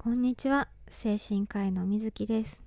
[0.00, 0.68] こんにちは。
[0.86, 2.64] 精神科医の水木です。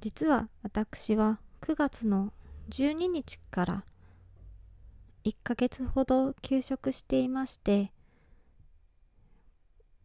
[0.00, 2.32] 実は私は9月の
[2.70, 3.84] 12日から
[5.24, 7.92] 1ヶ月ほど休職していまして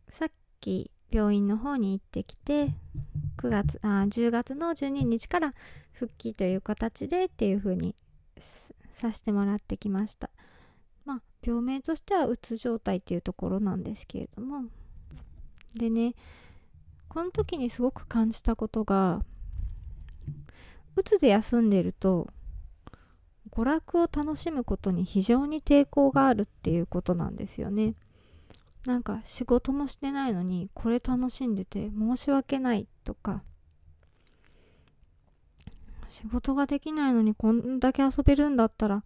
[0.10, 0.30] さっ
[0.60, 2.74] き病院の方に行ってきて
[3.38, 5.54] 9月あ10月の12日から
[5.94, 7.96] 復帰という形でっていう風に
[8.92, 10.30] させてもらってきました。
[11.06, 14.66] まあ病名としてはうつ状態っていうところなんですけれども
[15.76, 16.14] でね
[17.10, 19.22] この時にすごく感じたことが
[20.96, 22.28] うつで休んでると
[23.52, 27.94] 娯楽を楽しむことに非常に抵抗があるっていうことなんですよね。
[28.86, 33.42] なんか仕事もしてないのにこれ楽しんでて申し訳ないとか
[36.10, 39.06] 仕事ができないのにこんだけ遊べるんだったら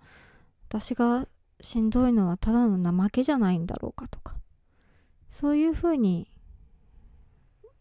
[0.68, 1.28] 私が
[1.62, 4.36] しんどいのはただの怠けじゃないんだろうかとか
[5.30, 6.28] そういうふうに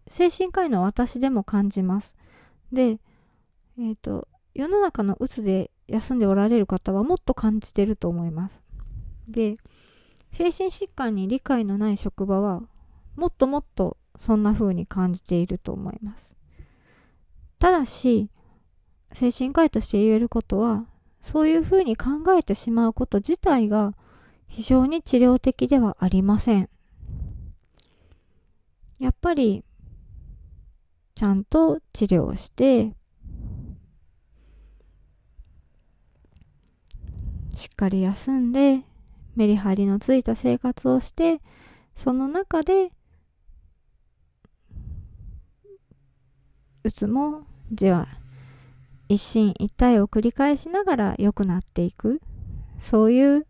[0.09, 2.17] 精神科医の私でも感じます。
[2.73, 2.83] で、
[3.79, 8.63] えっ、ー、と、世の中のうつで休んでおられる方はもっと感じてると思います。
[9.29, 9.57] で、
[10.33, 12.63] 精神疾患に理解のない職場は
[13.17, 16.37] もっともっとそんな風に感じていると思います。
[17.59, 18.31] ただし、
[19.13, 20.87] 精神科医として言えることは、
[21.21, 23.95] そういう風に考えてしまうこと自体が
[24.49, 26.69] 非常に治療的ではありません。
[28.99, 29.65] やっぱり
[31.17, 32.95] ちゃんと治療して
[37.53, 38.83] しっかり休んで
[39.35, 41.41] メリハリのついた生活をして
[41.97, 42.93] その中で
[46.85, 47.43] うつも
[47.73, 48.07] じわ
[49.09, 52.21] 一進一退を繰り返しながら良くなっていく。
[52.79, 53.47] そういう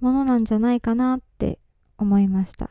[0.00, 1.58] ものなんじゃないかなって
[1.98, 2.70] 思いました。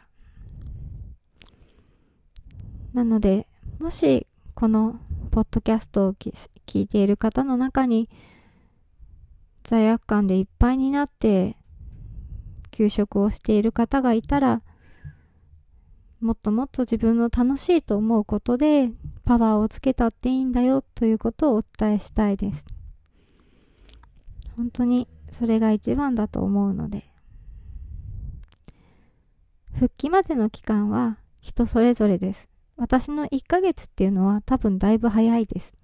[2.94, 3.49] なので
[3.80, 5.00] もしこの
[5.32, 8.10] ポッドキャストを聞いている方の中に
[9.64, 11.56] 罪悪感でいっぱいになって
[12.72, 14.62] 休職をしている方がいたら
[16.20, 18.92] もっともっと自分の楽しいと思うことで
[19.24, 22.66] パワーをつけたっていいんだよということをお伝えしたいです。
[24.58, 27.06] 本当にそれが一番だと思うので
[29.74, 32.49] 復帰までの期間は人それぞれです。
[32.80, 35.76] 私の1ヶ月っていうのは多分だいぶ早いです。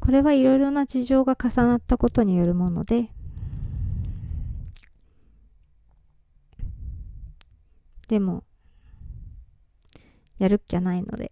[0.00, 3.12] これはいろいろな事情が重なったことによるもので、
[8.08, 8.42] でも、
[10.38, 11.30] やるっきゃないので、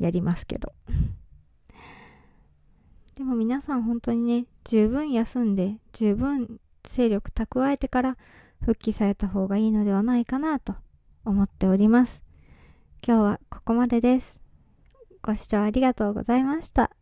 [0.00, 0.72] やりますけど。
[3.14, 8.18] でも皆さん本当にね、十分休んで、十分勢力蓄えてから
[8.60, 10.74] 復帰された方がいいのではないかなと
[11.24, 12.24] 思っております。
[13.04, 14.40] 今日はここまでです。
[15.22, 16.92] ご視聴ありがとうございました。